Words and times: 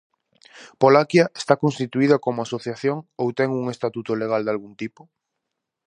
Polaqia 0.81 1.25
está 1.41 1.53
constituída 1.63 2.21
como 2.25 2.39
asociación 2.41 2.97
ou 3.21 3.27
ten 3.39 3.49
un 3.61 3.65
estatuto 3.75 4.11
legal 4.21 4.41
dalgún 4.45 4.73
tipo? 4.81 5.01